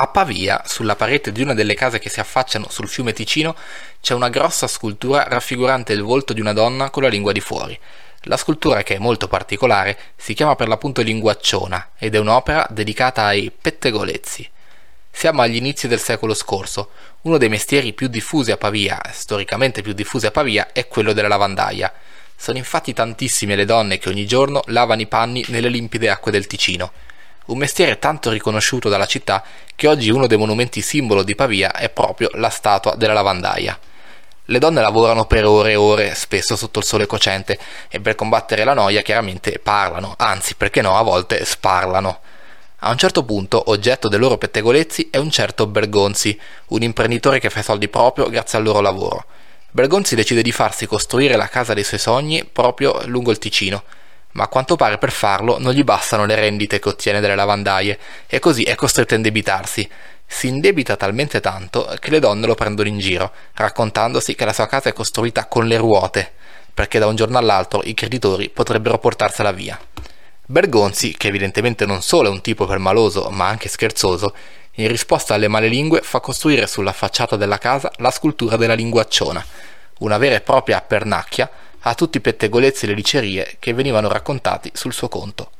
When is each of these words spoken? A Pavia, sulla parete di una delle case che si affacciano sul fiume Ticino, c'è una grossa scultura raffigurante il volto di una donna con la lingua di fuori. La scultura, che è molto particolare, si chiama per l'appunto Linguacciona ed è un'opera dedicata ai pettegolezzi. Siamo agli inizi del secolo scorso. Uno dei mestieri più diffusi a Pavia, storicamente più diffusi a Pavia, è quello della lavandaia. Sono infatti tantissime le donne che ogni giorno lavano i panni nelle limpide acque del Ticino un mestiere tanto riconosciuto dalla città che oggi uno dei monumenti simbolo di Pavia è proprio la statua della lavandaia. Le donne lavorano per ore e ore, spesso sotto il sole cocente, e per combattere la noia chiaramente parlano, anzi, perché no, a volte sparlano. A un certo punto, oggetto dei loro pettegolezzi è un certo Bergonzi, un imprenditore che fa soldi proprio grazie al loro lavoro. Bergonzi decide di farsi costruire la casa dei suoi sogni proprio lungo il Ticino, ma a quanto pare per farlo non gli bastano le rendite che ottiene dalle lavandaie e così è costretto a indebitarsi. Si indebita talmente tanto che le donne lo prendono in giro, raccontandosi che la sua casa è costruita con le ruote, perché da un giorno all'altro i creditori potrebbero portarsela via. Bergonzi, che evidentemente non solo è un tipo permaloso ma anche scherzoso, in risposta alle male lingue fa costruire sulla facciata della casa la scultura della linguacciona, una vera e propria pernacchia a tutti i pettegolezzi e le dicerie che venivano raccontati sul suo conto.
A 0.00 0.06
Pavia, 0.06 0.62
sulla 0.64 0.94
parete 0.94 1.32
di 1.32 1.42
una 1.42 1.54
delle 1.54 1.74
case 1.74 1.98
che 1.98 2.08
si 2.08 2.20
affacciano 2.20 2.68
sul 2.70 2.86
fiume 2.86 3.12
Ticino, 3.12 3.56
c'è 4.00 4.14
una 4.14 4.28
grossa 4.28 4.68
scultura 4.68 5.24
raffigurante 5.24 5.92
il 5.92 6.02
volto 6.02 6.32
di 6.32 6.40
una 6.40 6.52
donna 6.52 6.88
con 6.90 7.02
la 7.02 7.08
lingua 7.08 7.32
di 7.32 7.40
fuori. 7.40 7.76
La 8.22 8.36
scultura, 8.36 8.84
che 8.84 8.94
è 8.94 8.98
molto 8.98 9.26
particolare, 9.26 9.98
si 10.14 10.34
chiama 10.34 10.54
per 10.54 10.68
l'appunto 10.68 11.02
Linguacciona 11.02 11.94
ed 11.98 12.14
è 12.14 12.18
un'opera 12.20 12.64
dedicata 12.70 13.24
ai 13.24 13.50
pettegolezzi. 13.50 14.48
Siamo 15.10 15.42
agli 15.42 15.56
inizi 15.56 15.88
del 15.88 15.98
secolo 15.98 16.32
scorso. 16.32 16.90
Uno 17.22 17.36
dei 17.36 17.48
mestieri 17.48 17.92
più 17.92 18.06
diffusi 18.06 18.52
a 18.52 18.56
Pavia, 18.56 19.00
storicamente 19.12 19.82
più 19.82 19.94
diffusi 19.94 20.26
a 20.26 20.30
Pavia, 20.30 20.70
è 20.70 20.86
quello 20.86 21.12
della 21.12 21.26
lavandaia. 21.26 21.92
Sono 22.36 22.58
infatti 22.58 22.92
tantissime 22.92 23.56
le 23.56 23.64
donne 23.64 23.98
che 23.98 24.10
ogni 24.10 24.26
giorno 24.26 24.62
lavano 24.66 25.00
i 25.00 25.08
panni 25.08 25.44
nelle 25.48 25.68
limpide 25.68 26.08
acque 26.08 26.30
del 26.30 26.46
Ticino 26.46 26.92
un 27.48 27.58
mestiere 27.58 27.98
tanto 27.98 28.30
riconosciuto 28.30 28.88
dalla 28.88 29.06
città 29.06 29.42
che 29.74 29.88
oggi 29.88 30.10
uno 30.10 30.26
dei 30.26 30.38
monumenti 30.38 30.80
simbolo 30.80 31.22
di 31.22 31.34
Pavia 31.34 31.72
è 31.72 31.88
proprio 31.88 32.30
la 32.34 32.50
statua 32.50 32.94
della 32.94 33.12
lavandaia. 33.12 33.78
Le 34.46 34.58
donne 34.58 34.80
lavorano 34.80 35.26
per 35.26 35.44
ore 35.44 35.72
e 35.72 35.76
ore, 35.76 36.14
spesso 36.14 36.56
sotto 36.56 36.78
il 36.78 36.84
sole 36.84 37.06
cocente, 37.06 37.58
e 37.88 38.00
per 38.00 38.14
combattere 38.14 38.64
la 38.64 38.72
noia 38.72 39.02
chiaramente 39.02 39.58
parlano, 39.62 40.14
anzi, 40.16 40.54
perché 40.54 40.80
no, 40.80 40.96
a 40.96 41.02
volte 41.02 41.44
sparlano. 41.44 42.20
A 42.78 42.90
un 42.90 42.96
certo 42.96 43.24
punto, 43.24 43.62
oggetto 43.70 44.08
dei 44.08 44.18
loro 44.18 44.38
pettegolezzi 44.38 45.08
è 45.10 45.18
un 45.18 45.30
certo 45.30 45.66
Bergonzi, 45.66 46.38
un 46.68 46.82
imprenditore 46.82 47.40
che 47.40 47.50
fa 47.50 47.62
soldi 47.62 47.88
proprio 47.88 48.30
grazie 48.30 48.58
al 48.58 48.64
loro 48.64 48.80
lavoro. 48.80 49.24
Bergonzi 49.70 50.14
decide 50.14 50.42
di 50.42 50.52
farsi 50.52 50.86
costruire 50.86 51.36
la 51.36 51.48
casa 51.48 51.74
dei 51.74 51.84
suoi 51.84 52.00
sogni 52.00 52.44
proprio 52.44 53.02
lungo 53.04 53.30
il 53.30 53.38
Ticino, 53.38 53.82
ma 54.32 54.44
a 54.44 54.48
quanto 54.48 54.76
pare 54.76 54.98
per 54.98 55.10
farlo 55.10 55.58
non 55.58 55.72
gli 55.72 55.84
bastano 55.84 56.26
le 56.26 56.34
rendite 56.34 56.78
che 56.78 56.88
ottiene 56.88 57.20
dalle 57.20 57.34
lavandaie 57.34 57.98
e 58.26 58.38
così 58.38 58.62
è 58.64 58.74
costretto 58.74 59.14
a 59.14 59.16
indebitarsi. 59.16 59.88
Si 60.26 60.46
indebita 60.46 60.96
talmente 60.96 61.40
tanto 61.40 61.96
che 61.98 62.10
le 62.10 62.20
donne 62.20 62.46
lo 62.46 62.54
prendono 62.54 62.88
in 62.88 62.98
giro, 62.98 63.32
raccontandosi 63.54 64.34
che 64.34 64.44
la 64.44 64.52
sua 64.52 64.66
casa 64.66 64.90
è 64.90 64.92
costruita 64.92 65.46
con 65.46 65.66
le 65.66 65.78
ruote, 65.78 66.32
perché 66.74 66.98
da 66.98 67.06
un 67.06 67.16
giorno 67.16 67.38
all'altro 67.38 67.80
i 67.84 67.94
creditori 67.94 68.50
potrebbero 68.50 68.98
portarsela 68.98 69.52
via. 69.52 69.78
Bergonzi, 70.44 71.14
che 71.16 71.28
evidentemente 71.28 71.86
non 71.86 72.02
solo 72.02 72.28
è 72.28 72.30
un 72.30 72.42
tipo 72.42 72.66
permaloso 72.66 73.28
ma 73.30 73.48
anche 73.48 73.68
scherzoso, 73.68 74.34
in 74.72 74.88
risposta 74.88 75.34
alle 75.34 75.48
male 75.48 75.68
lingue 75.68 76.02
fa 76.02 76.20
costruire 76.20 76.66
sulla 76.66 76.92
facciata 76.92 77.36
della 77.36 77.58
casa 77.58 77.90
la 77.96 78.10
scultura 78.10 78.56
della 78.56 78.74
linguacciona, 78.74 79.44
una 79.98 80.18
vera 80.18 80.36
e 80.36 80.40
propria 80.40 80.80
pernacchia 80.80 81.50
a 81.80 81.94
tutti 81.94 82.18
i 82.18 82.20
pettegolezzi 82.20 82.84
e 82.84 82.88
le 82.88 82.94
dicerie 82.94 83.56
che 83.58 83.72
venivano 83.72 84.08
raccontati 84.08 84.70
sul 84.74 84.92
suo 84.92 85.08
conto. 85.08 85.50